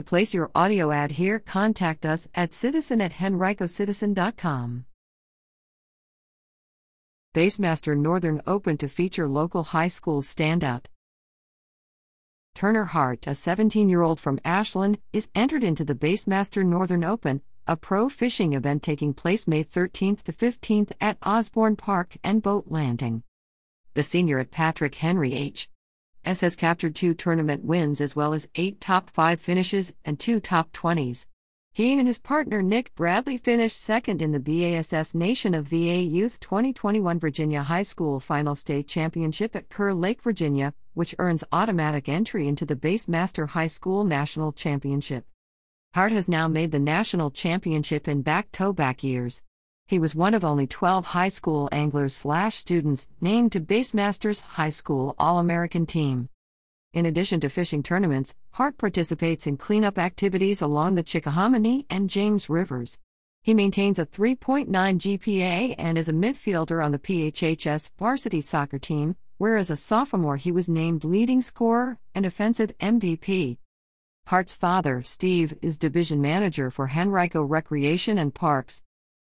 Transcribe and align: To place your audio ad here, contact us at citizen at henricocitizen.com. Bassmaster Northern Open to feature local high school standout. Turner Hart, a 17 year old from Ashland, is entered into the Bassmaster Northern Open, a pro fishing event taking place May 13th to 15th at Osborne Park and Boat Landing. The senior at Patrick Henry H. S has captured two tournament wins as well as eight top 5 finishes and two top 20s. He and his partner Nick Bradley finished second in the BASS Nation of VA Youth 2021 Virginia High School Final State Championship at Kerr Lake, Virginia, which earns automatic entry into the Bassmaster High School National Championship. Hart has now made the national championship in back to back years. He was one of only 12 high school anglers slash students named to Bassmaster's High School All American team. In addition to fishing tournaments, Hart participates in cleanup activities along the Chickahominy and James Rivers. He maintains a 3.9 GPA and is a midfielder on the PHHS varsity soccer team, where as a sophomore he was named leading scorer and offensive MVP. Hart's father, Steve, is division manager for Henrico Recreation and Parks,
To 0.00 0.04
place 0.04 0.32
your 0.32 0.50
audio 0.54 0.92
ad 0.92 1.10
here, 1.12 1.38
contact 1.38 2.06
us 2.06 2.26
at 2.34 2.54
citizen 2.54 3.02
at 3.02 3.12
henricocitizen.com. 3.12 4.86
Bassmaster 7.34 7.94
Northern 7.94 8.40
Open 8.46 8.78
to 8.78 8.88
feature 8.88 9.28
local 9.28 9.62
high 9.62 9.88
school 9.88 10.22
standout. 10.22 10.86
Turner 12.54 12.84
Hart, 12.84 13.26
a 13.26 13.34
17 13.34 13.90
year 13.90 14.00
old 14.00 14.18
from 14.18 14.40
Ashland, 14.42 15.00
is 15.12 15.28
entered 15.34 15.62
into 15.62 15.84
the 15.84 15.94
Bassmaster 15.94 16.64
Northern 16.64 17.04
Open, 17.04 17.42
a 17.66 17.76
pro 17.76 18.08
fishing 18.08 18.54
event 18.54 18.82
taking 18.82 19.12
place 19.12 19.46
May 19.46 19.62
13th 19.62 20.22
to 20.22 20.32
15th 20.32 20.92
at 20.98 21.18
Osborne 21.22 21.76
Park 21.76 22.16
and 22.24 22.42
Boat 22.42 22.64
Landing. 22.68 23.22
The 23.92 24.02
senior 24.02 24.38
at 24.38 24.50
Patrick 24.50 24.94
Henry 24.94 25.34
H. 25.34 25.68
S 26.24 26.40
has 26.42 26.56
captured 26.56 26.94
two 26.94 27.14
tournament 27.14 27.64
wins 27.64 28.00
as 28.00 28.14
well 28.14 28.34
as 28.34 28.48
eight 28.54 28.80
top 28.80 29.08
5 29.10 29.40
finishes 29.40 29.94
and 30.04 30.18
two 30.18 30.40
top 30.40 30.72
20s. 30.72 31.26
He 31.72 31.92
and 31.92 32.06
his 32.06 32.18
partner 32.18 32.62
Nick 32.62 32.94
Bradley 32.96 33.36
finished 33.36 33.80
second 33.80 34.20
in 34.20 34.32
the 34.32 34.40
BASS 34.40 35.14
Nation 35.14 35.54
of 35.54 35.68
VA 35.68 36.02
Youth 36.02 36.40
2021 36.40 37.18
Virginia 37.18 37.62
High 37.62 37.84
School 37.84 38.18
Final 38.18 38.56
State 38.56 38.88
Championship 38.88 39.54
at 39.54 39.68
Kerr 39.68 39.94
Lake, 39.94 40.20
Virginia, 40.20 40.74
which 40.94 41.14
earns 41.18 41.44
automatic 41.52 42.08
entry 42.08 42.48
into 42.48 42.66
the 42.66 42.74
Bassmaster 42.74 43.50
High 43.50 43.68
School 43.68 44.04
National 44.04 44.52
Championship. 44.52 45.26
Hart 45.94 46.12
has 46.12 46.28
now 46.28 46.48
made 46.48 46.72
the 46.72 46.78
national 46.78 47.30
championship 47.30 48.08
in 48.08 48.22
back 48.22 48.50
to 48.52 48.72
back 48.72 49.02
years. 49.04 49.42
He 49.90 49.98
was 49.98 50.14
one 50.14 50.34
of 50.34 50.44
only 50.44 50.68
12 50.68 51.06
high 51.06 51.30
school 51.30 51.68
anglers 51.72 52.14
slash 52.14 52.54
students 52.54 53.08
named 53.20 53.50
to 53.50 53.60
Bassmaster's 53.60 54.38
High 54.38 54.68
School 54.68 55.16
All 55.18 55.40
American 55.40 55.84
team. 55.84 56.28
In 56.92 57.06
addition 57.06 57.40
to 57.40 57.48
fishing 57.48 57.82
tournaments, 57.82 58.36
Hart 58.52 58.78
participates 58.78 59.48
in 59.48 59.56
cleanup 59.56 59.98
activities 59.98 60.62
along 60.62 60.94
the 60.94 61.02
Chickahominy 61.02 61.86
and 61.90 62.08
James 62.08 62.48
Rivers. 62.48 63.00
He 63.42 63.52
maintains 63.52 63.98
a 63.98 64.06
3.9 64.06 64.68
GPA 64.68 65.74
and 65.76 65.98
is 65.98 66.08
a 66.08 66.12
midfielder 66.12 66.84
on 66.84 66.92
the 66.92 67.00
PHHS 67.00 67.90
varsity 67.98 68.40
soccer 68.40 68.78
team, 68.78 69.16
where 69.38 69.56
as 69.56 69.70
a 69.70 69.76
sophomore 69.76 70.36
he 70.36 70.52
was 70.52 70.68
named 70.68 71.02
leading 71.02 71.42
scorer 71.42 71.98
and 72.14 72.24
offensive 72.24 72.78
MVP. 72.78 73.58
Hart's 74.28 74.54
father, 74.54 75.02
Steve, 75.02 75.58
is 75.60 75.76
division 75.76 76.20
manager 76.20 76.70
for 76.70 76.90
Henrico 76.96 77.42
Recreation 77.42 78.18
and 78.18 78.32
Parks, 78.32 78.82